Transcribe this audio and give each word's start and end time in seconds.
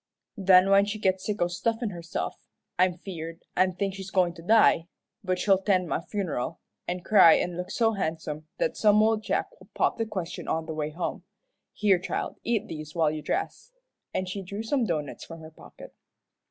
"Then 0.39 0.71
when 0.71 0.85
she 0.85 0.97
gets 0.97 1.23
sick 1.23 1.37
from 1.37 1.49
stuffin' 1.49 1.91
herself, 1.91 2.39
I'm 2.79 2.97
feared, 2.97 3.43
an' 3.55 3.75
think 3.75 3.93
she's 3.93 4.09
goin' 4.09 4.33
to 4.33 4.41
die, 4.41 4.87
but 5.23 5.37
she'll 5.37 5.59
'tend 5.61 5.87
my 5.87 6.01
funeral, 6.01 6.59
an' 6.87 7.01
cry 7.01 7.33
an' 7.35 7.55
look 7.55 7.69
so 7.69 7.91
handsome 7.93 8.47
that 8.57 8.75
some 8.75 9.03
ole 9.03 9.17
Jack 9.17 9.51
will 9.59 9.69
pop 9.75 9.99
the 9.99 10.07
question 10.07 10.47
on 10.47 10.65
the 10.65 10.73
way 10.73 10.89
home. 10.89 11.23
Here, 11.71 11.99
child, 11.99 12.37
eat 12.43 12.67
these 12.67 12.95
while 12.95 13.11
you 13.11 13.21
dress," 13.21 13.73
and 14.11 14.27
she 14.27 14.41
drew 14.41 14.63
some 14.63 14.85
doughnuts 14.87 15.23
from 15.23 15.41
her 15.41 15.51
pocket. 15.51 15.93